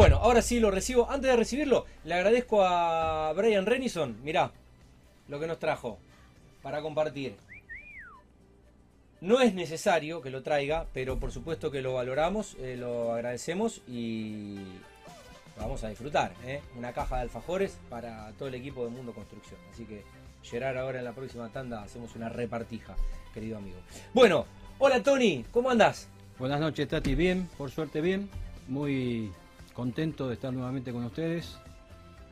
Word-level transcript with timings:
Bueno, 0.00 0.16
ahora 0.16 0.40
sí 0.40 0.60
lo 0.60 0.70
recibo. 0.70 1.10
Antes 1.10 1.30
de 1.30 1.36
recibirlo, 1.36 1.84
le 2.04 2.14
agradezco 2.14 2.64
a 2.64 3.34
Brian 3.34 3.66
Renison. 3.66 4.16
Mirá 4.24 4.50
lo 5.28 5.38
que 5.38 5.46
nos 5.46 5.58
trajo 5.58 5.98
para 6.62 6.80
compartir. 6.80 7.36
No 9.20 9.42
es 9.42 9.52
necesario 9.52 10.22
que 10.22 10.30
lo 10.30 10.42
traiga, 10.42 10.86
pero 10.94 11.18
por 11.18 11.32
supuesto 11.32 11.70
que 11.70 11.82
lo 11.82 11.92
valoramos, 11.92 12.56
eh, 12.60 12.78
lo 12.78 13.12
agradecemos 13.12 13.82
y 13.86 14.60
vamos 15.58 15.84
a 15.84 15.90
disfrutar. 15.90 16.32
¿eh? 16.46 16.62
Una 16.78 16.94
caja 16.94 17.16
de 17.16 17.22
alfajores 17.24 17.76
para 17.90 18.32
todo 18.38 18.48
el 18.48 18.54
equipo 18.54 18.82
de 18.84 18.92
Mundo 18.92 19.12
Construcción. 19.12 19.60
Así 19.70 19.84
que 19.84 20.02
Gerard 20.42 20.78
ahora 20.78 21.00
en 21.00 21.04
la 21.04 21.12
próxima 21.12 21.50
tanda 21.50 21.82
hacemos 21.82 22.16
una 22.16 22.30
repartija, 22.30 22.96
querido 23.34 23.58
amigo. 23.58 23.76
Bueno, 24.14 24.46
hola 24.78 25.02
Tony, 25.02 25.44
¿cómo 25.52 25.68
andás? 25.68 26.08
Buenas 26.38 26.58
noches 26.58 26.88
Tati, 26.88 27.14
bien, 27.14 27.50
por 27.58 27.70
suerte 27.70 28.00
bien, 28.00 28.30
muy 28.66 29.30
contento 29.80 30.28
de 30.28 30.34
estar 30.34 30.52
nuevamente 30.52 30.92
con 30.92 31.04
ustedes 31.04 31.56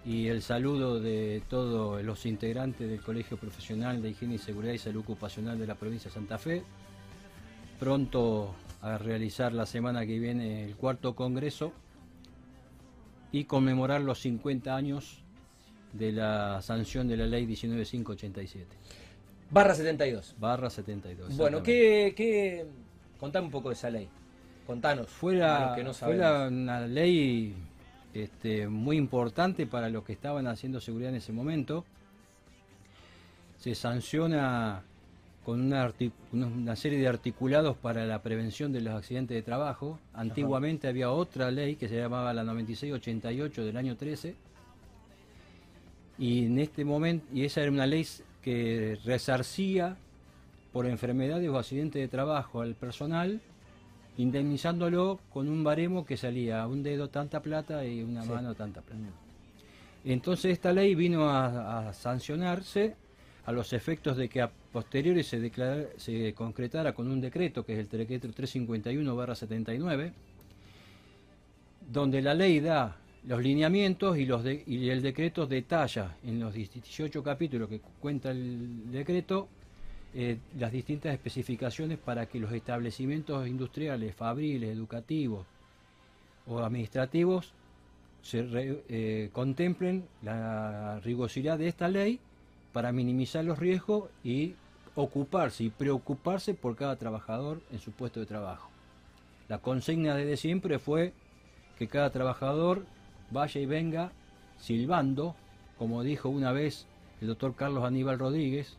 y 0.04 0.26
el 0.26 0.42
saludo 0.42 1.00
de 1.00 1.42
todos 1.48 2.04
los 2.04 2.26
integrantes 2.26 2.86
del 2.86 3.00
Colegio 3.00 3.38
Profesional 3.38 4.02
de 4.02 4.10
Higiene 4.10 4.34
y 4.34 4.38
Seguridad 4.38 4.74
y 4.74 4.78
Salud 4.78 5.00
Ocupacional 5.00 5.58
de 5.58 5.66
la 5.66 5.74
provincia 5.74 6.10
de 6.10 6.14
Santa 6.14 6.36
Fe. 6.36 6.62
Pronto 7.80 8.54
a 8.82 8.98
realizar 8.98 9.54
la 9.54 9.64
semana 9.64 10.04
que 10.04 10.18
viene 10.18 10.66
el 10.66 10.76
cuarto 10.76 11.16
congreso 11.16 11.72
y 13.32 13.44
conmemorar 13.44 14.02
los 14.02 14.20
50 14.20 14.76
años 14.76 15.22
de 15.94 16.12
la 16.12 16.60
sanción 16.60 17.08
de 17.08 17.16
la 17.16 17.24
ley 17.24 17.46
19587. 17.46 18.66
Barra 19.50 19.74
72. 19.74 20.34
Barra 20.38 20.68
72. 20.68 21.34
Bueno, 21.34 21.62
¿qué, 21.62 22.12
qué... 22.14 22.66
contame 23.18 23.46
un 23.46 23.52
poco 23.52 23.70
de 23.70 23.74
esa 23.74 23.88
ley. 23.88 24.10
Contanos. 24.68 25.08
Fue, 25.08 25.36
una 25.38 26.86
ley 26.86 27.54
este, 28.12 28.68
muy 28.68 28.98
importante 28.98 29.66
para 29.66 29.88
los 29.88 30.04
que 30.04 30.12
estaban 30.12 30.46
haciendo 30.46 30.78
seguridad 30.78 31.08
en 31.08 31.16
ese 31.16 31.32
momento. 31.32 31.86
Se 33.58 33.74
sanciona 33.74 34.82
con 35.42 35.62
una, 35.62 35.90
una, 36.32 36.76
serie 36.76 36.98
de 36.98 37.08
articulados 37.08 37.78
para 37.78 38.04
la 38.04 38.20
prevención 38.20 38.70
de 38.70 38.82
los 38.82 38.92
accidentes 38.94 39.34
de 39.36 39.40
trabajo. 39.40 39.98
Antiguamente 40.12 40.86
había 40.86 41.12
otra 41.12 41.50
ley 41.50 41.76
que 41.76 41.88
se 41.88 41.96
llamaba 41.96 42.34
la 42.34 42.44
9688 42.44 43.64
del 43.64 43.76
año 43.78 43.96
13. 43.96 44.34
Y 46.18 46.44
en 46.44 46.58
este 46.58 46.84
momento, 46.84 47.24
y 47.32 47.46
esa 47.46 47.62
era 47.62 47.70
una 47.70 47.86
ley 47.86 48.06
que 48.42 48.98
resarcía 49.06 49.96
por 50.74 50.84
enfermedades 50.84 51.48
o 51.48 51.56
accidentes 51.56 52.02
de 52.02 52.08
trabajo 52.08 52.60
al 52.60 52.74
personal 52.74 53.40
indemnizándolo 54.18 55.20
con 55.32 55.48
un 55.48 55.64
baremo 55.64 56.04
que 56.04 56.16
salía 56.16 56.66
un 56.66 56.82
dedo 56.82 57.08
tanta 57.08 57.40
plata 57.40 57.84
y 57.86 58.02
una 58.02 58.24
mano 58.24 58.54
tanta 58.54 58.82
plata. 58.82 59.00
Entonces 60.04 60.52
esta 60.52 60.72
ley 60.72 60.94
vino 60.94 61.30
a, 61.30 61.92
sancionarse 61.92 62.96
a 63.46 63.52
los 63.52 63.72
efectos 63.72 64.16
de 64.16 64.28
que 64.28 64.42
a 64.42 64.50
posteriori 64.50 65.22
se, 65.22 65.50
se 65.96 66.34
concretara 66.34 66.92
con 66.92 67.10
un 67.10 67.20
decreto, 67.20 67.64
que 67.64 67.74
es 67.74 67.78
el 67.78 67.88
decreto 67.88 68.28
351-79, 68.28 70.12
donde 71.90 72.20
la 72.20 72.34
ley 72.34 72.60
da 72.60 72.96
los 73.24 73.42
lineamientos 73.42 74.18
y, 74.18 74.26
los 74.26 74.44
y 74.44 74.88
el 74.88 75.00
decreto 75.00 75.46
detalla 75.46 76.16
en 76.24 76.40
los 76.40 76.54
18 76.54 77.22
capítulos 77.22 77.68
que 77.68 77.80
cuenta 78.00 78.30
el 78.30 78.90
decreto 78.90 79.48
eh, 80.14 80.38
las 80.58 80.72
distintas 80.72 81.12
especificaciones 81.12 81.98
para 81.98 82.26
que 82.26 82.40
los 82.40 82.52
establecimientos 82.52 83.46
industriales, 83.46 84.14
fabriles, 84.14 84.70
educativos 84.70 85.46
o 86.46 86.60
administrativos 86.60 87.52
se 88.22 88.46
eh, 88.88 89.28
contemplen 89.32 90.06
la 90.22 91.00
rigurosidad 91.00 91.58
de 91.58 91.68
esta 91.68 91.88
ley 91.88 92.20
para 92.72 92.90
minimizar 92.90 93.44
los 93.44 93.58
riesgos 93.58 94.08
y 94.24 94.54
ocuparse 94.94 95.64
y 95.64 95.70
preocuparse 95.70 96.54
por 96.54 96.74
cada 96.74 96.96
trabajador 96.96 97.60
en 97.70 97.78
su 97.78 97.92
puesto 97.92 98.20
de 98.20 98.26
trabajo. 98.26 98.70
La 99.48 99.58
consigna 99.58 100.16
desde 100.16 100.36
siempre 100.36 100.78
fue 100.78 101.12
que 101.78 101.86
cada 101.86 102.10
trabajador 102.10 102.86
vaya 103.30 103.60
y 103.60 103.66
venga 103.66 104.12
silbando, 104.58 105.36
como 105.76 106.02
dijo 106.02 106.30
una 106.30 106.52
vez 106.52 106.86
el 107.20 107.28
doctor 107.28 107.54
Carlos 107.54 107.84
Aníbal 107.84 108.18
Rodríguez, 108.18 108.77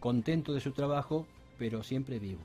contento 0.00 0.52
de 0.52 0.60
su 0.60 0.72
trabajo, 0.72 1.26
pero 1.58 1.82
siempre 1.82 2.18
vivo. 2.18 2.40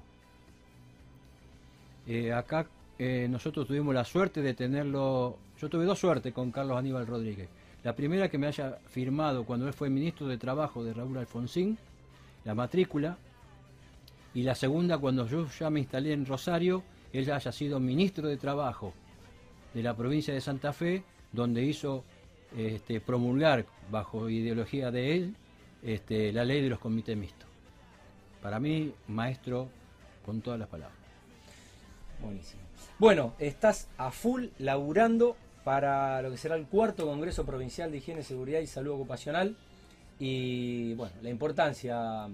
Eh, 2.07 2.33
acá 2.33 2.67
eh, 2.97 3.27
nosotros 3.29 3.67
tuvimos 3.67 3.93
la 3.93 4.03
suerte 4.03 4.41
de 4.41 4.53
tenerlo, 4.53 5.37
yo 5.59 5.69
tuve 5.69 5.85
dos 5.85 5.99
suertes 5.99 6.33
con 6.33 6.51
Carlos 6.51 6.77
Aníbal 6.77 7.07
Rodríguez. 7.07 7.49
La 7.83 7.95
primera 7.95 8.29
que 8.29 8.37
me 8.37 8.47
haya 8.47 8.77
firmado 8.87 9.43
cuando 9.43 9.67
él 9.67 9.73
fue 9.73 9.89
ministro 9.89 10.27
de 10.27 10.37
Trabajo 10.37 10.83
de 10.83 10.93
Raúl 10.93 11.17
Alfonsín, 11.17 11.77
la 12.45 12.53
matrícula, 12.53 13.17
y 14.33 14.43
la 14.43 14.55
segunda 14.55 14.97
cuando 14.97 15.27
yo 15.27 15.47
ya 15.59 15.69
me 15.69 15.79
instalé 15.79 16.13
en 16.13 16.25
Rosario, 16.25 16.83
él 17.11 17.25
ya 17.25 17.35
haya 17.35 17.51
sido 17.51 17.79
ministro 17.79 18.27
de 18.27 18.37
Trabajo 18.37 18.93
de 19.73 19.83
la 19.83 19.95
provincia 19.95 20.33
de 20.33 20.41
Santa 20.41 20.73
Fe, 20.73 21.03
donde 21.31 21.63
hizo 21.63 22.03
este, 22.55 23.01
promulgar, 23.01 23.65
bajo 23.89 24.29
ideología 24.29 24.91
de 24.91 25.15
él, 25.15 25.35
este, 25.83 26.31
la 26.31 26.45
ley 26.45 26.61
de 26.61 26.69
los 26.69 26.79
comités 26.79 27.15
mixtos. 27.17 27.47
Para 28.41 28.59
mí, 28.59 28.93
maestro 29.07 29.69
con 30.25 30.41
todas 30.41 30.59
las 30.59 30.67
palabras. 30.67 30.97
Buenísimo. 32.21 32.61
Bueno, 32.99 33.33
estás 33.39 33.87
a 33.97 34.11
full 34.11 34.47
laburando 34.59 35.35
para 35.63 36.21
lo 36.21 36.31
que 36.31 36.37
será 36.37 36.55
el 36.55 36.65
cuarto 36.65 37.05
Congreso 37.05 37.45
Provincial 37.45 37.91
de 37.91 37.97
Higiene, 37.97 38.23
Seguridad 38.23 38.59
y 38.59 38.67
Salud 38.67 38.93
Ocupacional. 38.93 39.55
Y 40.19 40.93
bueno, 40.93 41.13
la 41.21 41.29
importancia, 41.29 42.27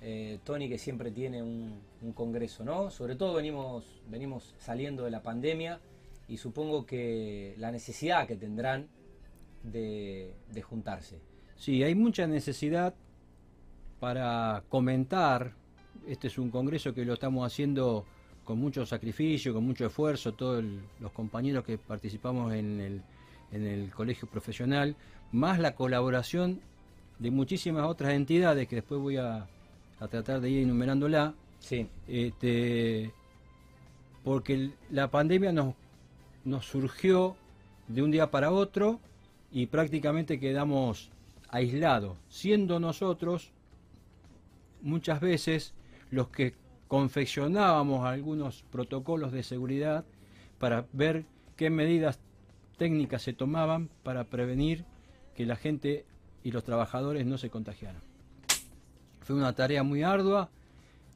eh, 0.00 0.38
Tony, 0.44 0.68
que 0.68 0.78
siempre 0.78 1.10
tiene 1.10 1.42
un, 1.42 1.86
congreso, 2.14 2.64
¿no? 2.64 2.90
Sobre 2.90 3.16
todo 3.16 3.34
venimos, 3.34 3.84
venimos 4.08 4.54
saliendo 4.58 5.04
de 5.04 5.10
la 5.10 5.20
pandemia 5.20 5.80
y 6.28 6.36
supongo 6.36 6.86
que 6.86 7.54
la 7.58 7.72
necesidad 7.72 8.26
que 8.26 8.36
tendrán 8.36 8.88
de 9.62 10.62
juntarse. 10.62 11.18
Sí, 11.58 11.82
hay 11.82 11.94
mucha 11.94 12.26
necesidad 12.26 12.94
para 13.98 14.62
comentar. 14.68 15.52
Este 16.06 16.28
es 16.28 16.38
un 16.38 16.50
congreso 16.50 16.94
que 16.94 17.04
lo 17.04 17.14
estamos 17.14 17.44
haciendo 17.44 18.06
con 18.44 18.58
mucho 18.58 18.86
sacrificio, 18.86 19.52
con 19.52 19.64
mucho 19.64 19.86
esfuerzo, 19.86 20.32
todos 20.32 20.64
los 21.00 21.12
compañeros 21.12 21.64
que 21.64 21.76
participamos 21.76 22.54
en 22.54 23.02
el, 23.50 23.90
colegio 23.90 24.28
profesional, 24.28 24.96
más 25.32 25.58
la 25.58 25.74
colaboración 25.74 26.60
de 27.18 27.30
muchísimas 27.30 27.84
otras 27.86 28.14
entidades 28.14 28.68
que 28.68 28.76
después 28.76 29.00
voy 29.00 29.16
a, 29.16 29.48
tratar 30.10 30.40
de 30.40 30.50
ir 30.50 30.62
enumerándola. 30.62 31.34
Sí. 31.58 31.88
Este, 32.06 33.12
porque 34.22 34.70
la 34.90 35.10
pandemia 35.10 35.50
nos, 35.50 35.74
nos 36.44 36.64
surgió 36.66 37.36
de 37.88 38.02
un 38.02 38.12
día 38.12 38.30
para 38.30 38.52
otro 38.52 39.00
y 39.50 39.66
prácticamente 39.66 40.38
quedamos 40.38 41.10
aislado, 41.48 42.16
siendo 42.28 42.80
nosotros 42.80 43.52
muchas 44.82 45.20
veces 45.20 45.74
los 46.10 46.28
que 46.28 46.54
confeccionábamos 46.88 48.06
algunos 48.06 48.64
protocolos 48.70 49.32
de 49.32 49.42
seguridad 49.42 50.04
para 50.58 50.86
ver 50.92 51.24
qué 51.56 51.70
medidas 51.70 52.20
técnicas 52.78 53.22
se 53.22 53.32
tomaban 53.32 53.90
para 54.02 54.24
prevenir 54.24 54.84
que 55.34 55.46
la 55.46 55.56
gente 55.56 56.06
y 56.42 56.50
los 56.50 56.64
trabajadores 56.64 57.26
no 57.26 57.38
se 57.38 57.50
contagiaran. 57.50 58.00
Fue 59.20 59.36
una 59.36 59.54
tarea 59.54 59.82
muy 59.82 60.02
ardua, 60.02 60.48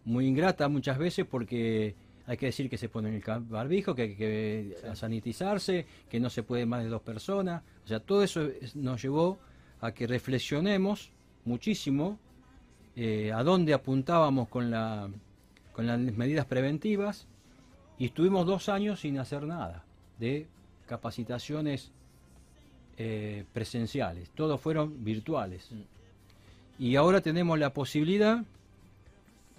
muy 0.04 0.26
ingrata 0.26 0.68
muchas 0.68 0.98
veces 0.98 1.24
porque 1.24 1.94
hay 2.26 2.36
que 2.36 2.46
decir 2.46 2.68
que 2.68 2.76
se 2.76 2.88
pone 2.88 3.14
el 3.14 3.22
barbijo, 3.42 3.94
que 3.94 4.02
hay 4.02 4.14
que 4.14 4.76
sanitizarse, 4.94 5.86
que 6.08 6.20
no 6.20 6.28
se 6.30 6.42
puede 6.42 6.66
más 6.66 6.82
de 6.82 6.90
dos 6.90 7.02
personas. 7.02 7.62
O 7.84 7.88
sea, 7.88 8.00
todo 8.00 8.22
eso 8.22 8.48
nos 8.74 9.02
llevó 9.02 9.38
a 9.82 9.92
que 9.92 10.06
reflexionemos 10.06 11.10
muchísimo 11.44 12.18
eh, 12.94 13.32
a 13.32 13.42
dónde 13.42 13.74
apuntábamos 13.74 14.48
con, 14.48 14.70
la, 14.70 15.10
con 15.72 15.86
las 15.86 15.98
medidas 15.98 16.46
preventivas 16.46 17.26
y 17.98 18.06
estuvimos 18.06 18.46
dos 18.46 18.68
años 18.68 19.00
sin 19.00 19.18
hacer 19.18 19.42
nada 19.42 19.84
de 20.18 20.46
capacitaciones 20.86 21.90
eh, 22.96 23.44
presenciales, 23.52 24.30
todos 24.30 24.60
fueron 24.60 25.04
virtuales. 25.04 25.68
Mm. 25.72 25.80
Y 26.78 26.96
ahora 26.96 27.20
tenemos 27.20 27.58
la 27.58 27.72
posibilidad, 27.72 28.42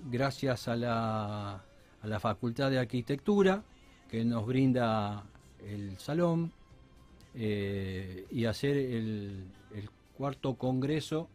gracias 0.09 0.67
a 0.67 0.75
la, 0.75 1.53
a 1.53 2.07
la 2.07 2.19
Facultad 2.19 2.71
de 2.71 2.79
Arquitectura, 2.79 3.63
que 4.09 4.23
nos 4.23 4.45
brinda 4.45 5.23
el 5.65 5.97
salón, 5.97 6.51
eh, 7.35 8.27
y 8.29 8.45
hacer 8.45 8.77
el, 8.77 9.43
el 9.62 9.62
cuarto 10.17 10.55
congreso 10.55 11.29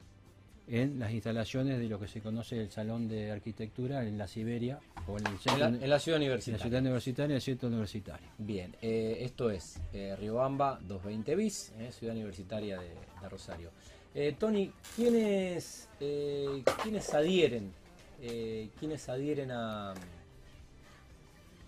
en 0.70 0.98
las 0.98 1.12
instalaciones 1.12 1.78
de 1.78 1.88
lo 1.88 1.98
que 1.98 2.08
se 2.08 2.20
conoce 2.20 2.60
el 2.60 2.70
Salón 2.70 3.08
de 3.08 3.30
Arquitectura 3.30 4.04
en 4.04 4.18
la 4.18 4.28
Siberia 4.28 4.78
o 5.06 5.18
en, 5.18 5.26
el 5.26 5.32
en, 5.46 5.58
la, 5.58 5.66
en 5.68 5.90
la 5.90 5.98
ciudad 5.98 6.18
universitaria. 6.18 6.56
En 6.56 6.58
la 6.58 6.64
ciudad 6.64 6.80
universitaria, 6.82 7.36
el 7.36 7.42
centro 7.42 7.68
universitario. 7.68 8.28
Bien, 8.36 8.76
eh, 8.82 9.18
esto 9.20 9.50
es 9.50 9.80
eh, 9.94 10.14
Riobamba 10.16 10.78
220 10.82 11.36
bis, 11.36 11.72
eh, 11.78 11.90
ciudad 11.90 12.14
universitaria 12.14 12.78
de, 12.78 12.88
de 12.88 13.28
Rosario. 13.28 13.70
Eh, 14.14 14.36
Tony, 14.38 14.70
¿quiénes, 14.94 15.88
¿quiénes 15.98 17.14
adhieren? 17.14 17.72
¿Quiénes 18.20 19.08
adhieren 19.08 19.52
a, 19.52 19.94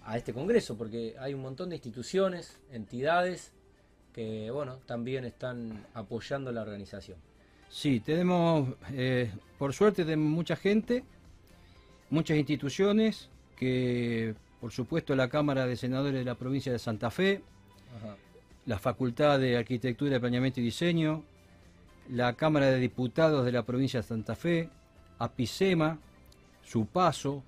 a 0.05 0.17
este 0.17 0.35
congreso? 0.35 0.77
Porque 0.77 1.15
hay 1.19 1.33
un 1.33 1.43
montón 1.43 1.69
de 1.69 1.77
instituciones, 1.77 2.59
entidades 2.73 3.53
que, 4.15 4.51
bueno, 4.51 4.77
también 4.87 5.25
están 5.25 5.87
apoyando 5.95 6.51
la 6.53 6.62
organización. 6.62 7.19
Sí, 7.69 8.01
tenemos, 8.01 8.69
eh, 8.93 9.31
por 9.59 9.73
suerte, 9.73 10.05
tenemos 10.05 10.31
mucha 10.33 10.57
gente, 10.57 11.05
muchas 12.11 12.37
instituciones, 12.37 13.29
que 13.57 14.35
por 14.61 14.73
supuesto 14.73 15.15
la 15.15 15.29
Cámara 15.29 15.67
de 15.67 15.77
Senadores 15.77 16.15
de 16.19 16.25
la 16.25 16.35
provincia 16.35 16.73
de 16.73 16.79
Santa 16.79 17.11
Fe, 17.11 17.43
Ajá. 17.99 18.17
la 18.67 18.79
Facultad 18.79 19.39
de 19.39 19.57
Arquitectura, 19.57 20.19
Planeamiento 20.19 20.61
y 20.61 20.65
Diseño, 20.65 21.23
la 22.11 22.33
Cámara 22.35 22.67
de 22.67 22.79
Diputados 22.81 23.45
de 23.45 23.53
la 23.53 23.65
provincia 23.65 24.01
de 24.01 24.07
Santa 24.07 24.35
Fe, 24.35 24.69
APICEMA, 25.19 25.99
Supaso, 26.65 27.43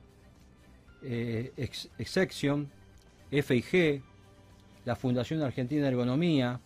eh, 1.02 1.52
Ex- 1.56 1.88
Exection, 1.98 2.70
FIG, 3.30 4.02
la 4.84 4.96
Fundación 4.96 5.42
Argentina 5.42 5.82
de 5.82 5.88
Ergonomía, 5.88 6.60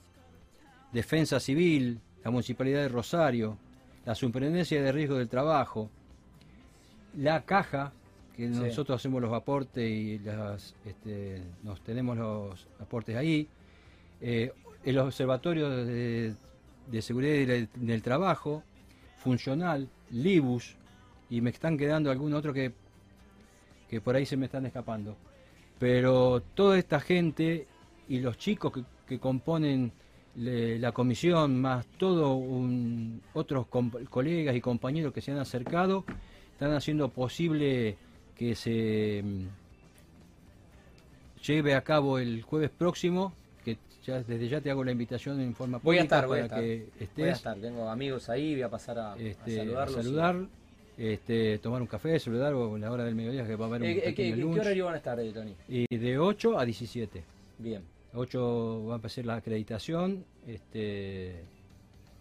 Defensa 0.93 1.39
Civil, 1.41 2.01
la 2.25 2.31
Municipalidad 2.31 2.81
de 2.83 2.89
Rosario, 2.89 3.59
la 4.05 4.15
Superintendencia 4.15 4.83
de 4.83 4.93
Riesgo 4.93 5.17
del 5.17 5.29
Trabajo, 5.29 5.91
la 7.19 7.43
Caja, 7.45 7.93
que 8.37 8.49
Sí. 8.49 8.59
nosotros 8.61 9.01
hacemos 9.01 9.21
los 9.23 9.33
aportes 9.33 9.91
y 9.91 10.19
las, 10.19 10.75
este, 10.85 11.43
nos 11.63 11.81
tenemos 11.83 12.17
los 12.17 12.67
aportes 12.81 13.17
ahí, 13.17 13.49
eh, 14.21 14.53
el 14.85 14.99
Observatorio 14.99 15.69
de, 15.71 16.35
de 16.91 17.03
Seguridad 17.03 17.47
del, 17.55 17.69
del 17.75 18.03
Trabajo, 18.03 18.63
Funcional, 19.19 19.89
Libus, 20.11 20.77
y 21.29 21.41
me 21.41 21.51
están 21.51 21.77
quedando 21.77 22.11
algún 22.11 22.35
otro 22.35 22.53
que, 22.53 22.73
que 23.91 24.01
por 24.01 24.15
ahí 24.15 24.25
se 24.27 24.37
me 24.37 24.47
están 24.47 24.65
escapando. 24.67 25.17
Pero 25.79 26.41
toda 26.55 26.79
esta 26.79 27.01
gente 27.01 27.67
y 28.09 28.21
los 28.21 28.37
chicos 28.39 28.73
que, 28.73 28.83
que 29.07 29.19
componen 29.19 29.93
le- 30.37 30.79
la 30.79 30.93
comisión, 30.93 31.61
más 31.61 31.87
todos 31.99 32.39
otros 33.35 33.67
colegas 34.11 34.55
y 34.55 34.61
compañeros 34.61 35.13
que 35.13 35.21
se 35.21 35.33
han 35.33 35.39
acercado, 35.39 36.05
están 36.53 36.73
haciendo 36.73 37.09
posible 37.09 37.97
que 38.37 38.55
se 38.55 39.23
mm, 39.25 39.47
lleve 41.47 41.75
a 41.75 41.83
cabo 41.83 42.19
el 42.19 42.43
jueves 42.43 42.71
próximo, 42.71 43.33
que 43.65 43.79
ya, 44.05 44.23
desde 44.23 44.49
ya 44.49 44.61
te 44.61 44.71
hago 44.71 44.85
la 44.85 44.93
invitación 44.93 45.41
en 45.41 45.55
forma 45.55 45.79
Voy 45.83 45.99
a 45.99 46.03
estar, 46.03 46.27
voy 46.27 46.41
a 46.41 46.43
estar. 46.45 46.61
que 46.61 46.89
estés 47.01 47.17
Voy 47.17 47.29
a 47.29 47.33
estar, 47.33 47.57
tengo 47.59 47.89
amigos 47.89 48.29
ahí, 48.29 48.53
voy 48.55 48.63
a 48.63 48.71
pasar 48.71 48.99
a, 48.99 49.13
a 49.15 49.17
este, 49.19 49.55
a 49.61 49.65
saludarlos. 49.65 49.97
saludar, 50.05 50.37
este, 50.99 51.59
tomar 51.59 51.81
un 51.83 51.89
café, 51.89 52.19
saludar 52.19 52.55
o 52.55 52.77
a 52.77 52.79
la 52.79 52.91
hora 52.91 53.05
del 53.05 53.15
mediodía 53.15 53.47
que 53.47 53.57
va 53.57 53.67
a 53.67 53.69
haber 53.69 53.83
un 53.83 53.89
Eh, 53.89 53.93
eh, 53.93 53.95
¿qué, 54.01 54.07
pequeño 54.11 54.35
qué- 54.37 54.41
lunch. 54.43 54.59
horario 54.61 54.85
van 54.87 54.95
a 54.95 54.99
estar, 54.99 55.21
eh, 55.21 55.33
Tony? 55.33 55.55
Y 55.69 55.97
de 55.97 56.19
8 56.19 56.59
a 56.59 56.65
17. 56.65 57.23
Bien. 57.59 57.83
8 58.17 58.85
va 58.87 58.95
a 58.95 58.97
empezar 58.97 59.25
la 59.27 59.37
acreditación, 59.37 60.25
este, 60.47 61.45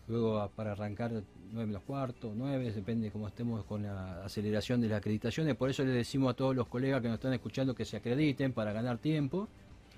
luego 0.08 0.50
para 0.56 0.74
arrancar 0.74 1.12
9 1.52 1.68
menos 1.68 1.84
cuarto, 1.84 2.34
9, 2.36 2.72
depende 2.72 3.12
cómo 3.12 3.28
estemos 3.28 3.64
con 3.66 3.84
la 3.84 4.24
aceleración 4.26 4.82
de 4.82 4.90
las 4.90 4.98
acreditaciones. 5.00 5.56
Por 5.56 5.70
eso 5.70 5.84
le 5.84 5.92
decimos 5.92 6.32
a 6.32 6.36
todos 6.36 6.56
los 6.56 6.68
colegas 6.68 7.02
que 7.02 7.08
nos 7.08 7.16
están 7.16 7.34
escuchando 7.34 7.74
que 7.74 7.86
se 7.86 7.98
acrediten 7.98 8.52
para 8.54 8.74
ganar 8.74 8.98
tiempo. 8.98 9.48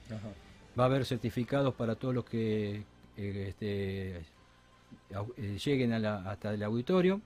Ajá. 0.07 0.29
Va 0.79 0.83
a 0.83 0.85
haber 0.87 1.05
certificados 1.05 1.73
para 1.73 1.95
todos 1.95 2.13
los 2.13 2.25
que 2.25 2.83
eh, 3.17 3.45
este, 3.49 4.17
eh, 4.17 5.57
lleguen 5.65 5.93
a 5.93 5.99
la- 5.99 6.29
hasta 6.29 6.53
el 6.53 6.61
auditorio. 6.63 7.19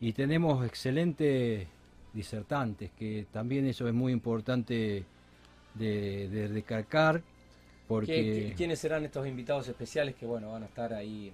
Y 0.00 0.12
tenemos 0.12 0.66
excelentes 0.66 1.66
disertantes, 2.12 2.90
que 2.98 3.24
también 3.32 3.66
eso 3.66 3.86
es 3.88 3.94
muy 3.94 4.12
importante 4.12 5.04
de, 5.74 6.28
de 6.28 6.48
recalcar, 6.48 7.20
¿Qué- 7.20 7.31
porque 7.88 8.06
qué- 8.48 8.54
¿Quiénes 8.56 8.78
serán 8.78 9.04
estos 9.04 9.26
invitados 9.26 9.68
especiales 9.68 10.14
que 10.14 10.26
bueno 10.26 10.52
van 10.52 10.62
a 10.62 10.66
estar 10.66 10.92
ahí? 10.92 11.32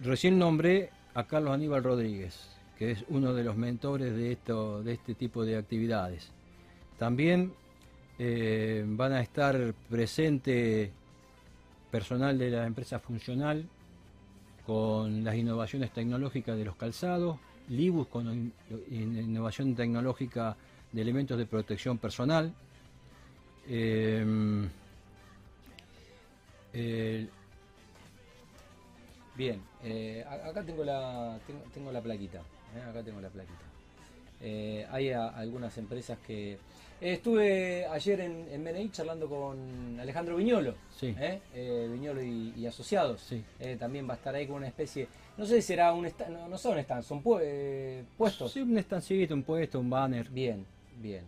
recién 0.00 0.38
nombré 0.38 0.90
a 1.14 1.24
Carlos 1.26 1.52
Aníbal 1.54 1.84
Rodríguez, 1.84 2.48
que 2.76 2.90
es 2.90 3.04
uno 3.08 3.34
de 3.34 3.44
los 3.44 3.56
mentores 3.56 4.12
de, 4.14 4.32
esto, 4.32 4.82
de 4.82 4.94
este 4.94 5.14
tipo 5.14 5.44
de 5.44 5.56
actividades. 5.56 6.32
También 6.98 7.52
eh, 8.18 8.84
van 8.86 9.12
a 9.12 9.20
estar 9.20 9.74
presente 9.88 10.90
personal 11.90 12.36
de 12.38 12.50
la 12.50 12.66
empresa 12.66 12.98
funcional 12.98 13.64
con 14.66 15.22
las 15.24 15.36
innovaciones 15.36 15.92
tecnológicas 15.92 16.56
de 16.56 16.64
los 16.64 16.76
calzados, 16.76 17.38
Libus 17.68 18.08
con 18.08 18.26
in- 18.32 18.52
in- 18.90 19.16
innovación 19.18 19.74
tecnológica 19.76 20.56
de 20.90 21.00
elementos 21.02 21.38
de 21.38 21.46
protección 21.46 21.98
personal, 21.98 22.52
eh, 23.68 24.24
el- 26.72 27.30
Bien, 29.34 29.62
eh, 29.82 30.24
acá 30.28 30.62
tengo 30.62 30.84
la 30.84 31.38
tengo, 31.46 31.60
tengo 31.72 31.90
la 31.90 32.00
plaquita. 32.02 32.42
eh, 32.76 32.82
acá 32.88 33.02
tengo 33.02 33.20
la 33.20 33.28
plaquita. 33.30 33.64
Eh, 34.40 34.86
hay 34.90 35.10
a- 35.10 35.28
algunas 35.28 35.76
empresas 35.78 36.18
que 36.26 36.52
eh, 36.52 36.58
estuve 37.14 37.86
ayer 37.86 38.20
en, 38.20 38.46
en 38.50 38.62
BNI 38.64 38.90
charlando 38.90 39.28
con 39.28 39.98
Alejandro 40.00 40.36
Viñolo, 40.36 40.74
sí, 40.94 41.14
eh, 41.18 41.40
eh, 41.54 41.88
Viñolo 41.90 42.22
y, 42.22 42.52
y 42.56 42.66
asociados. 42.66 43.22
sí. 43.22 43.42
Eh, 43.58 43.76
también 43.78 44.06
va 44.08 44.14
a 44.14 44.16
estar 44.16 44.34
ahí 44.34 44.46
con 44.46 44.56
una 44.56 44.68
especie, 44.68 45.08
no 45.38 45.46
sé 45.46 45.56
si 45.56 45.62
será 45.68 45.92
un 45.94 46.04
stand, 46.06 46.32
no, 46.36 46.48
no 46.48 46.58
son 46.58 46.78
stands, 46.82 47.06
son 47.06 47.22
pu- 47.24 47.38
eh, 47.42 48.04
puestos. 48.18 48.52
Sí, 48.52 48.60
un 48.60 48.76
estancito, 48.76 49.32
un 49.34 49.42
puesto, 49.44 49.80
un 49.80 49.88
banner. 49.88 50.28
Bien, 50.28 50.64
bien. 51.00 51.24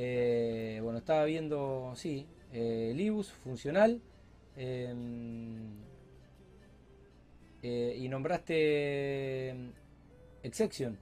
Eh, 0.00 0.78
bueno, 0.80 0.98
estaba 0.98 1.24
viendo, 1.24 1.92
sí, 1.96 2.24
eh, 2.52 2.92
Libus, 2.94 3.32
funcional. 3.32 4.00
eh, 4.56 4.94
eh, 7.62 7.96
y 7.98 8.08
nombraste 8.08 8.54
eh, 9.50 9.70
Exection, 10.44 10.96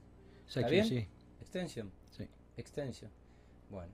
¿Está 0.47 0.67
bien? 0.67 0.85
sí, 0.85 1.05
Extension, 1.41 1.91
sí. 2.09 2.25
Extension. 2.57 3.11
Bueno, 3.69 3.91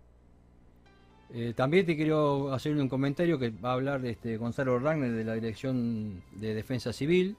Eh, 1.33 1.53
también 1.55 1.85
te 1.85 1.95
quiero 1.97 2.53
hacer 2.53 2.75
un 2.77 2.87
comentario 2.87 3.37
que 3.39 3.49
va 3.49 3.71
a 3.71 3.73
hablar 3.73 4.01
de 4.01 4.11
este 4.11 4.37
Gonzalo 4.37 4.77
Ragner 4.79 5.11
de 5.11 5.23
la 5.25 5.33
Dirección 5.33 6.21
de 6.35 6.53
Defensa 6.53 6.93
Civil, 6.93 7.35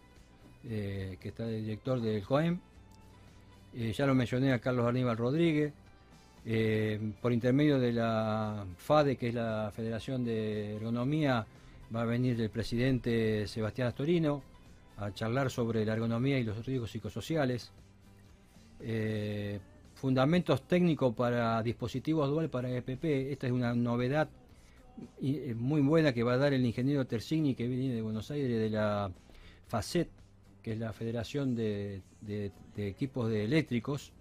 eh, 0.65 1.17
que 1.21 1.29
está 1.29 1.47
de 1.47 1.61
director 1.63 2.01
del 2.01 2.23
COEM. 2.25 2.59
Eh, 3.75 3.93
ya 3.93 4.05
lo 4.07 4.15
mencioné 4.15 4.53
a 4.53 4.59
Carlos 4.59 4.87
Aníbal 4.87 5.17
Rodríguez. 5.17 5.73
Eh, 6.47 7.01
por 7.23 7.33
intermedio 7.33 7.79
de 7.79 7.93
la 7.93 8.67
FADE, 8.77 9.17
que 9.17 9.29
es 9.29 9.35
la 9.35 9.71
Federación 9.75 10.25
de 10.25 10.77
Ergonomía, 10.77 11.47
va 11.95 12.03
a 12.03 12.05
venir 12.05 12.41
el 12.41 12.51
presidente 12.51 13.47
Sebastián 13.47 13.89
Astorino 13.89 14.43
a 14.97 15.13
charlar 15.13 15.51
sobre 15.51 15.85
la 15.85 15.95
ergonomía 15.95 16.39
y 16.39 16.45
los 16.45 16.65
riesgos 16.67 16.91
psicosociales. 16.91 17.73
Eh, 18.81 19.59
fundamentos 19.95 20.67
técnicos 20.69 21.15
para 21.15 21.63
dispositivos 21.63 22.29
dual 22.29 22.51
para 22.51 22.71
EPP. 22.71 23.05
Esta 23.33 23.47
es 23.47 23.53
una 23.53 23.75
novedad 23.75 24.29
eh, 25.23 25.55
muy 25.57 25.81
buena 25.81 26.13
que 26.13 26.23
va 26.23 26.35
a 26.35 26.37
dar 26.37 26.53
el 26.53 26.65
ingeniero 26.67 27.07
Tersigni 27.07 27.55
que 27.55 27.67
viene 27.67 27.95
de 27.95 28.03
Buenos 28.03 28.31
Aires 28.31 28.51
de 28.61 28.71
la 28.71 29.11
FACET, 29.69 30.09
que 30.63 30.73
es 30.73 30.79
la 30.79 30.93
Federación 30.93 31.55
de, 31.55 32.03
de- 32.21 32.53
de 32.77 32.89
Equipos 32.89 33.31
de 33.31 33.45
Eléctricos. 33.45 34.13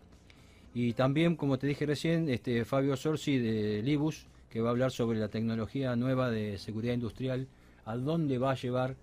Y 0.74 0.94
también, 0.94 1.36
como 1.36 1.58
te 1.60 1.68
dije 1.68 1.86
recién, 1.86 2.30
este 2.30 2.66
Fabio 2.66 2.96
Sorsi 2.96 3.38
de 3.38 3.82
Libus, 3.84 4.26
que 4.50 4.60
va 4.62 4.70
a 4.70 4.72
hablar 4.72 4.92
sobre 4.92 5.20
la 5.20 5.28
tecnología 5.30 5.96
nueva 5.96 6.32
de 6.32 6.58
seguridad 6.58 6.94
industrial, 6.94 7.48
a 7.86 7.96
dónde 7.96 8.38
va 8.38 8.52
a 8.52 8.56
llevar 8.56 8.96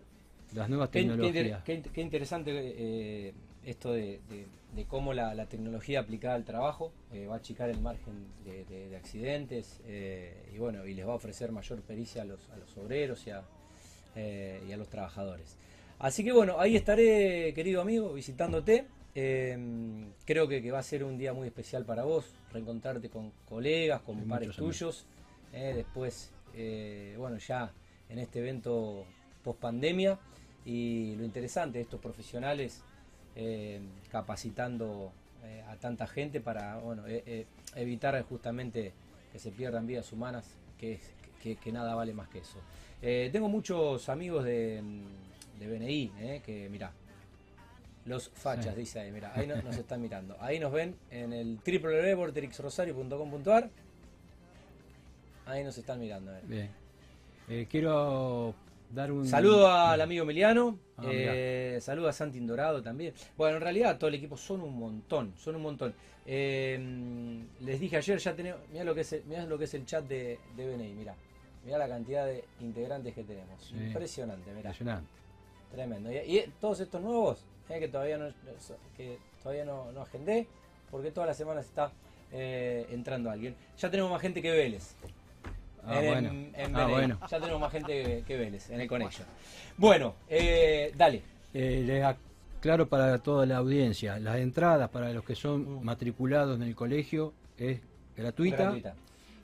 las 0.54 0.68
nuevas 0.68 0.90
qué, 0.90 1.00
tecnologías. 1.00 1.62
qué 1.64 1.82
int- 1.82 1.90
qué 1.92 2.00
interesante 2.00 2.50
eh, 2.54 3.34
esto 3.64 3.92
de, 3.92 4.20
de- 4.28 4.46
de 4.74 4.84
cómo 4.84 5.12
la, 5.12 5.34
la 5.34 5.46
tecnología 5.46 6.00
aplicada 6.00 6.34
al 6.36 6.44
trabajo 6.44 6.92
eh, 7.12 7.26
va 7.26 7.34
a 7.34 7.38
achicar 7.38 7.68
el 7.70 7.80
margen 7.80 8.14
de, 8.44 8.64
de- 8.64 8.88
de 8.88 8.96
accidentes 8.96 9.80
eh, 9.86 10.32
y 10.54 10.58
bueno 10.58 10.86
y 10.86 10.94
les 10.94 11.06
va 11.06 11.12
a 11.12 11.16
ofrecer 11.16 11.50
mayor 11.52 11.80
pericia 11.82 12.22
a 12.22 12.24
los, 12.24 12.48
a 12.50 12.56
los 12.56 12.76
obreros 12.76 13.26
y 13.26 13.30
a, 13.30 13.42
y 14.16 14.72
a 14.72 14.76
los 14.76 14.88
trabajadores. 14.88 15.56
Así 15.98 16.24
que 16.24 16.32
bueno, 16.32 16.58
ahí 16.58 16.76
estaré, 16.76 17.52
querido 17.54 17.80
amigo, 17.80 18.12
visitándote. 18.14 18.86
Eh, 19.14 20.06
creo 20.24 20.46
que, 20.48 20.62
que 20.62 20.70
va 20.70 20.78
a 20.78 20.82
ser 20.82 21.02
un 21.04 21.18
día 21.18 21.32
muy 21.32 21.46
especial 21.48 21.84
para 21.84 22.04
vos, 22.04 22.26
reencontrarte 22.52 23.08
con 23.10 23.32
colegas, 23.48 24.02
con 24.02 24.16
pares 24.28 24.48
tuyos. 24.56 25.06
eh, 25.52 25.72
después, 25.74 26.30
eh, 26.54 27.14
bueno, 27.18 27.38
ya 27.38 27.72
en 28.08 28.18
este 28.20 28.38
evento 28.40 29.04
post 29.42 29.58
pandemia. 29.60 30.18
Y 30.64 31.16
lo 31.16 31.24
interesante 31.24 31.78
de 31.78 31.82
estos 31.84 32.00
profesionales 32.00 32.82
eh, 33.34 33.80
capacitando 34.10 35.12
eh, 35.44 35.64
a 35.68 35.76
tanta 35.76 36.06
gente 36.06 36.40
para 36.40 36.76
bueno, 36.78 37.06
eh, 37.06 37.22
eh, 37.26 37.46
evitar 37.76 38.20
justamente 38.24 38.92
que 39.32 39.38
se 39.38 39.50
pierdan 39.50 39.86
vidas 39.86 40.12
humanas, 40.12 40.44
que, 40.78 40.92
es- 40.94 41.12
que- 41.42 41.56
que 41.56 41.72
nada 41.72 41.94
vale 41.94 42.12
más 42.12 42.28
que 42.28 42.38
eso. 42.40 42.58
Tengo 43.32 43.48
muchos 43.48 44.08
amigos 44.10 44.44
de, 44.44 44.82
de 45.58 45.66
BNI, 45.66 46.12
que 46.44 46.68
mirá, 46.70 46.92
los 48.06 48.30
fachas, 48.30 48.74
Sí. 48.74 48.80
dice 48.80 49.00
ahí, 49.00 49.12
mira, 49.12 49.32
ahí 49.34 49.46
no- 49.46 49.60
nos 49.62 49.76
están 49.76 50.00
mirando. 50.00 50.36
Ahí 50.40 50.58
nos 50.58 50.72
ven 50.72 50.96
en 51.10 51.32
el 51.32 51.58
www.vortexrosario.com.ar. 51.64 53.70
Ahí 55.46 55.64
nos 55.64 55.76
están 55.78 56.00
mirando. 56.00 56.32
eh. 56.34 56.40
Bien. 56.44 56.70
Eh, 57.48 57.66
quiero 57.68 58.54
dar 58.90 59.10
un 59.10 59.26
Saludo 59.26 59.68
al 59.70 60.00
amigo 60.00 60.22
Emiliano, 60.22 60.78
Ah, 60.96 61.04
eh, 61.10 61.78
saludo 61.80 62.08
a 62.08 62.12
Santi 62.12 62.38
Indorado 62.38 62.82
también. 62.82 63.14
Bueno, 63.36 63.56
en 63.56 63.62
realidad 63.62 63.98
todo 63.98 64.08
el 64.08 64.14
equipo 64.14 64.36
son 64.36 64.60
un 64.60 64.78
montón, 64.78 65.32
son 65.38 65.56
un 65.56 65.62
montón. 65.62 65.94
Eh, 66.26 66.78
les 67.60 67.80
dije 67.80 67.96
ayer, 67.96 68.18
ya 68.18 68.34
tenemos, 68.36 68.60
mirá 68.70 68.84
lo 68.84 68.94
que 68.94 69.00
es 69.00 69.12
el, 69.14 69.24
mirá 69.24 69.44
lo 69.46 69.58
que 69.58 69.64
es 69.64 69.74
el 69.74 69.86
chat 69.86 70.04
de, 70.06 70.38
de 70.56 70.66
BNI, 70.68 70.92
mirá. 70.92 71.14
Mirá 71.64 71.78
la 71.78 71.88
cantidad 71.88 72.26
de 72.26 72.44
integrantes 72.60 73.14
que 73.14 73.24
tenemos. 73.24 73.64
Sí. 73.64 73.74
Impresionante, 73.76 74.50
mirá. 74.50 74.60
Impresionante. 74.70 75.08
Tremendo. 75.72 76.12
Y, 76.12 76.16
y 76.18 76.52
todos 76.60 76.80
estos 76.80 77.00
nuevos, 77.00 77.44
eh, 77.70 77.80
que 77.80 77.88
todavía 77.88 78.18
no 78.18 78.28
que 78.96 79.18
todavía 79.42 79.64
no, 79.64 79.90
no 79.92 80.02
agendé, 80.02 80.46
porque 80.90 81.10
todas 81.10 81.28
las 81.28 81.36
semanas 81.36 81.66
está 81.66 81.90
eh, 82.32 82.86
entrando 82.90 83.30
alguien. 83.30 83.54
Ya 83.78 83.90
tenemos 83.90 84.10
más 84.10 84.20
gente 84.20 84.42
que 84.42 84.50
Vélez. 84.50 84.94
Ah, 85.84 86.00
en, 86.02 86.06
bueno. 86.12 86.28
en 86.54 86.76
Ah, 86.76 86.86
bueno. 86.86 87.18
Ya 87.30 87.40
tenemos 87.40 87.60
más 87.60 87.72
gente 87.72 88.02
que, 88.04 88.22
que 88.26 88.36
Vélez 88.36 88.70
en 88.70 88.80
el 88.80 88.88
Connection. 88.88 89.26
Bueno, 89.76 90.14
eh, 90.28 90.92
dale. 90.96 91.22
Les 91.52 92.04
aclaro 92.04 92.86
para 92.88 93.18
toda 93.18 93.46
la 93.46 93.56
audiencia, 93.56 94.18
las 94.18 94.36
entradas 94.36 94.90
para 94.90 95.12
los 95.12 95.24
que 95.24 95.34
son 95.34 95.80
Mm. 95.80 95.84
matriculados 95.84 96.56
en 96.56 96.62
el 96.64 96.74
colegio 96.76 97.32
es 97.56 97.80
gratuita, 98.16 98.56
Gratuita. 98.64 98.94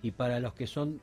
y 0.02 0.11
para 0.11 0.38
los 0.38 0.52
que 0.54 0.66
son 0.66 1.00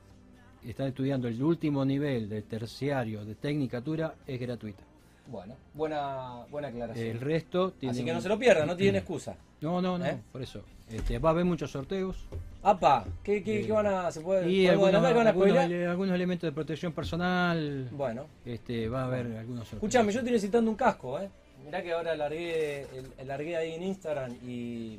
están 0.64 0.86
estudiando 0.86 1.28
el 1.28 1.42
último 1.42 1.84
nivel 1.84 2.28
de 2.28 2.40
terciario 2.40 3.22
de 3.24 3.34
tecnicatura 3.34 4.14
es 4.26 4.40
gratuita. 4.40 4.82
Bueno, 5.26 5.56
buena, 5.72 6.44
buena 6.50 6.68
aclaración. 6.68 7.06
El 7.06 7.20
resto 7.20 7.72
tiene 7.72 7.92
Así 7.92 8.04
que 8.04 8.12
no 8.12 8.20
se 8.20 8.28
lo 8.28 8.38
pierdan, 8.38 8.66
no 8.66 8.76
tienen 8.76 8.96
excusa. 9.00 9.36
No, 9.60 9.80
no, 9.80 9.96
no, 9.98 10.04
¿Eh? 10.06 10.18
por 10.32 10.42
eso. 10.42 10.62
Este, 10.90 11.18
va 11.18 11.30
a 11.30 11.32
haber 11.32 11.46
muchos 11.46 11.70
sorteos 11.70 12.26
Apa, 12.62 13.06
¿qué, 13.22 13.42
qué, 13.42 13.60
Eh, 13.60 13.66
qué 13.66 13.72
van 13.72 13.86
a, 13.86 14.12
se 14.12 14.20
puede, 14.20 14.50
y 14.50 14.66
algunos, 14.66 14.92
van 15.02 15.26
a 15.26 15.30
algunos, 15.30 15.56
algunos 15.56 16.14
elementos 16.14 16.46
de 16.46 16.52
protección 16.52 16.92
personal. 16.92 17.88
Bueno, 17.90 18.26
Este, 18.44 18.86
va 18.88 19.02
a 19.02 19.04
haber 19.06 19.26
algunos 19.38 19.60
sorteos. 19.66 19.82
escuchame, 19.82 20.12
yo 20.12 20.18
estoy 20.18 20.32
necesitando 20.34 20.70
un 20.70 20.76
casco, 20.76 21.18
¿eh? 21.18 21.30
Mirá 21.64 21.82
que 21.82 21.92
ahora 21.94 22.14
largué, 22.14 22.86
el, 23.18 23.26
largué 23.26 23.56
ahí 23.56 23.72
en 23.72 23.82
Instagram 23.84 24.32
y... 24.46 24.98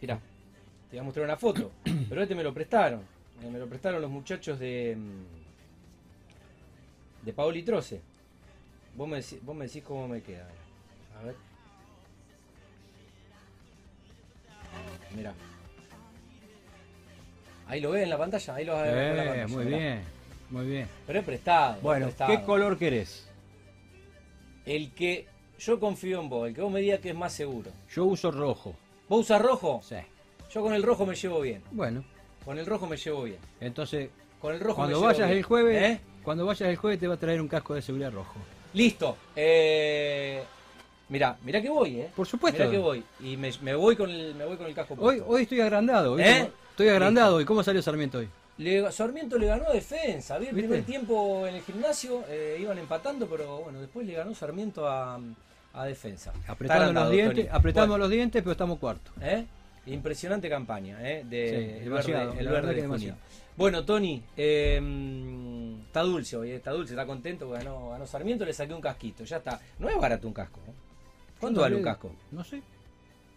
Mirá, 0.00 0.18
te 0.90 0.96
voy 0.96 1.00
a 1.00 1.02
mostrar 1.02 1.26
una 1.26 1.36
foto, 1.36 1.72
pero 2.08 2.22
este 2.22 2.34
me 2.34 2.42
lo 2.42 2.54
prestaron. 2.54 3.02
Me 3.52 3.58
lo 3.58 3.66
prestaron 3.66 4.00
los 4.00 4.10
muchachos 4.10 4.58
de... 4.58 4.96
mm, 4.96 5.26
De 7.26 7.32
Paoli 7.34 7.62
Troce. 7.62 8.00
Vos 8.96 9.06
me, 9.08 9.16
decís, 9.16 9.38
vos 9.44 9.54
me 9.54 9.66
decís 9.66 9.82
cómo 9.84 10.08
me 10.08 10.22
queda. 10.22 10.48
A 11.20 11.24
ver. 11.24 11.34
Mirá. 15.14 15.34
Ahí 17.68 17.80
lo 17.80 17.90
ves 17.90 18.04
en 18.04 18.10
la 18.10 18.18
pantalla, 18.18 18.54
ahí 18.54 18.64
lo 18.64 18.72
vas 18.74 18.88
a 18.88 18.92
ver 18.92 18.96
en 19.10 19.16
la 19.16 19.22
Eh, 19.22 19.26
pantalla, 19.26 19.48
muy 19.48 19.64
mirá. 19.64 19.78
bien, 19.78 20.02
muy 20.50 20.66
bien. 20.66 20.88
Pero 21.06 21.18
es 21.18 21.24
prestado. 21.24 21.76
es 21.76 21.82
Bueno, 21.82 22.06
prestado. 22.06 22.30
¿qué 22.30 22.44
color 22.44 22.78
querés? 22.78 23.28
El 24.64 24.92
que 24.92 25.26
yo 25.58 25.80
confío 25.80 26.20
en 26.20 26.28
vos, 26.28 26.48
el 26.48 26.54
que 26.54 26.60
vos 26.60 26.72
me 26.72 26.80
digas 26.80 27.00
que 27.00 27.10
es 27.10 27.16
más 27.16 27.32
seguro. 27.32 27.70
Yo 27.92 28.04
uso 28.04 28.30
rojo. 28.30 28.74
¿Vos 29.08 29.20
usas 29.20 29.40
rojo? 29.42 29.80
Sí. 29.84 29.96
Yo 30.50 30.62
con 30.62 30.74
el 30.74 30.82
rojo 30.82 31.04
me 31.06 31.14
llevo 31.14 31.40
bien. 31.40 31.62
Bueno, 31.70 32.04
Con 32.44 32.58
el 32.58 32.66
rojo 32.66 32.86
me 32.86 32.96
llevo 32.96 33.24
bien. 33.24 33.38
entonces 33.60 34.10
Con 34.40 34.54
el 34.54 34.60
rojo 34.60 34.76
cuando 34.76 34.96
me 34.96 35.00
llevo 35.00 35.06
vayas 35.12 35.26
bien. 35.26 35.38
el 35.38 35.44
jueves, 35.44 35.82
¿Eh? 35.82 36.00
cuando 36.22 36.46
vayas 36.46 36.68
el 36.68 36.76
jueves 36.76 37.00
te 37.00 37.08
va 37.08 37.14
a 37.14 37.18
traer 37.18 37.40
un 37.40 37.48
casco 37.48 37.74
de 37.74 37.82
seguridad 37.82 38.12
rojo. 38.12 38.34
Listo. 38.76 39.16
Eh, 39.34 40.42
mirá, 41.08 41.36
mirá 41.42 41.62
que 41.62 41.70
voy, 41.70 42.00
¿eh? 42.00 42.10
Por 42.14 42.26
supuesto. 42.26 42.58
Mirá 42.60 42.70
que 42.70 42.78
voy. 42.78 43.02
Y 43.20 43.36
me, 43.36 43.50
me 43.62 43.74
voy 43.74 43.96
con 43.96 44.10
el, 44.10 44.34
me 44.34 44.44
voy 44.44 44.56
con 44.58 44.66
el 44.66 44.74
casco 44.74 44.94
Hoy, 44.98 45.16
puesto. 45.16 45.26
hoy 45.28 45.42
estoy 45.42 45.60
agrandado. 45.62 46.14
¿viste? 46.16 46.30
¿Eh? 46.42 46.50
Estoy 46.70 46.88
agrandado. 46.88 47.40
¿Y 47.40 47.44
cómo 47.46 47.62
salió 47.62 47.80
Sarmiento 47.80 48.18
hoy? 48.18 48.28
Le- 48.58 48.92
Sarmiento 48.92 49.38
le 49.38 49.46
ganó 49.46 49.66
a 49.68 49.72
defensa. 49.72 50.36
Vi 50.38 50.48
el 50.48 50.54
primer 50.54 50.82
tiempo 50.82 51.46
en 51.46 51.54
el 51.54 51.62
gimnasio, 51.62 52.22
eh, 52.28 52.58
iban 52.60 52.76
empatando, 52.78 53.26
pero 53.26 53.58
bueno, 53.60 53.80
después 53.80 54.06
le 54.06 54.12
ganó 54.12 54.34
Sarmiento 54.34 54.86
a, 54.86 55.18
a 55.72 55.84
defensa. 55.86 56.32
Apretando 56.46 56.92
los 56.92 57.10
dientes, 57.10 57.48
apretando 57.50 57.92
Bueno, 57.94 58.04
los 58.04 58.10
dientes, 58.10 58.42
pero 58.42 58.52
estamos 58.52 58.78
cuarto. 58.78 59.10
¿eh? 59.22 59.46
Impresionante 59.86 60.48
campaña, 60.50 60.98
¿eh? 61.00 61.24
De 61.24 61.48
Sí, 61.48 61.84
el 61.84 61.90
verde, 61.90 62.40
el 62.40 62.48
verde 62.48 62.74
de 62.74 62.82
demasiado. 62.82 63.16
Bueno, 63.56 63.84
Tony, 63.84 64.22
eh, 64.36 64.80
está 65.86 66.02
dulce 66.02 66.36
hoy, 66.36 66.50
eh, 66.50 66.56
está 66.56 66.72
dulce, 66.72 66.92
está 66.92 67.06
contento, 67.06 67.46
porque 67.48 67.64
ganó, 67.64 67.90
ganó 67.90 68.06
Sarmiento, 68.06 68.44
le 68.44 68.52
saqué 68.52 68.74
un 68.74 68.80
casquito, 68.82 69.24
ya 69.24 69.38
está. 69.38 69.60
No 69.78 69.88
es 69.88 69.96
barato 69.96 70.26
un 70.28 70.34
casco. 70.34 70.60
¿eh? 70.68 70.72
¿Cuánto 71.40 71.60
vale 71.62 71.76
un 71.76 71.82
casco? 71.82 72.12
No 72.32 72.44
sé. 72.44 72.62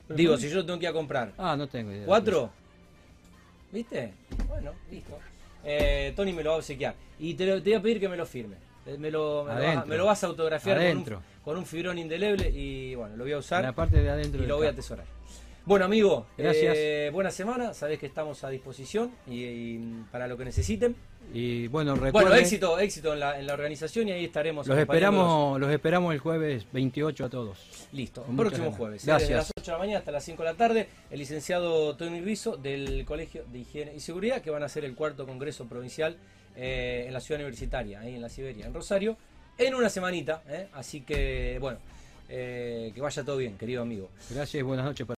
Digo, 0.09 0.35
si 0.37 0.49
yo 0.49 0.55
lo 0.57 0.65
tengo 0.65 0.79
que 0.79 0.85
ir 0.85 0.89
a 0.89 0.93
comprar. 0.93 1.31
Ah, 1.37 1.55
no 1.55 1.67
tengo 1.67 1.91
idea. 1.91 2.05
¿Cuatro? 2.05 2.49
¿Viste? 3.71 4.11
Bueno, 4.47 4.73
listo. 4.91 5.17
Eh, 5.63 6.13
Tony 6.15 6.33
me 6.33 6.43
lo 6.43 6.49
va 6.51 6.55
a 6.55 6.59
obsequiar. 6.59 6.95
Y 7.19 7.35
te, 7.35 7.45
lo- 7.45 7.61
te 7.61 7.69
voy 7.69 7.73
a 7.79 7.81
pedir 7.81 7.99
que 7.99 8.09
me 8.09 8.17
lo 8.17 8.25
firme. 8.25 8.55
Eh, 8.87 8.97
Me 8.97 9.11
lo, 9.11 9.43
me 9.45 9.53
lo 9.53 9.61
vas, 9.75 9.87
me 9.87 9.97
lo 9.97 10.05
vas 10.05 10.23
a 10.23 10.27
autografiar 10.27 10.77
con 10.77 10.97
un, 10.97 11.21
con 11.43 11.57
un 11.57 11.65
fibrón 11.65 11.97
indeleble 11.99 12.49
y 12.49 12.95
bueno, 12.95 13.15
lo 13.17 13.23
voy 13.23 13.31
a 13.33 13.35
En 13.35 13.39
usar 13.39 13.63
la 13.63 13.73
parte 13.73 14.01
de 14.01 14.09
adentro. 14.09 14.43
y 14.43 14.47
lo 14.47 14.57
voy 14.57 14.67
a 14.67 14.71
atesorar. 14.71 15.05
Bueno, 15.65 15.85
amigo, 15.85 16.25
Gracias. 16.37 16.75
eh, 16.77 17.09
buena 17.13 17.29
semana. 17.31 17.73
Sabés 17.73 17.99
que 17.99 18.07
estamos 18.07 18.43
a 18.43 18.49
disposición 18.49 19.11
y, 19.27 19.43
y 19.43 20.03
para 20.11 20.27
lo 20.27 20.35
que 20.37 20.45
necesiten. 20.45 20.95
Y 21.31 21.67
bueno, 21.67 21.91
Bueno, 21.91 22.05
recuerden, 22.05 22.39
éxito, 22.39 22.79
éxito 22.79 23.13
en 23.13 23.19
la, 23.19 23.39
en 23.39 23.45
la 23.45 23.53
organización 23.53 24.07
y 24.07 24.11
ahí 24.13 24.25
estaremos. 24.25 24.65
los 24.65 24.77
esperamos, 24.79 25.59
los 25.59 25.71
esperamos 25.71 26.11
el 26.13 26.19
jueves 26.19 26.65
28 26.73 27.25
a 27.25 27.29
todos. 27.29 27.87
Listo, 27.91 28.23
próximo 28.23 28.63
ganas. 28.65 28.77
jueves. 28.77 29.03
¿eh? 29.03 29.07
Gracias. 29.07 29.29
Desde 29.29 29.35
las 29.35 29.51
8 29.59 29.65
de 29.65 29.71
la 29.71 29.77
mañana 29.77 29.99
hasta 29.99 30.11
las 30.11 30.23
5 30.23 30.41
de 30.43 30.49
la 30.49 30.55
tarde, 30.57 30.87
el 31.11 31.19
licenciado 31.19 31.95
Tony 31.97 32.21
Rizzo 32.21 32.57
del 32.57 33.05
Colegio 33.05 33.43
de 33.51 33.59
Higiene 33.59 33.93
y 33.95 33.99
Seguridad, 33.99 34.41
que 34.41 34.49
van 34.49 34.63
a 34.63 34.65
hacer 34.65 34.85
el 34.85 34.95
cuarto 34.95 35.27
Congreso 35.27 35.65
Provincial 35.67 36.17
eh, 36.55 37.03
en 37.05 37.13
la 37.13 37.19
ciudad 37.19 37.39
universitaria, 37.41 37.99
ahí 37.99 38.15
en 38.15 38.23
la 38.23 38.29
Siberia, 38.29 38.65
en 38.65 38.73
Rosario, 38.73 39.15
en 39.59 39.75
una 39.75 39.89
semanita. 39.89 40.41
¿eh? 40.47 40.67
Así 40.73 41.01
que, 41.01 41.57
bueno, 41.61 41.77
eh, 42.27 42.91
que 42.95 43.01
vaya 43.01 43.23
todo 43.23 43.37
bien, 43.37 43.55
querido 43.55 43.83
amigo. 43.83 44.09
Gracias 44.31 44.63
buenas 44.63 44.85
noches 44.85 45.05
para 45.05 45.07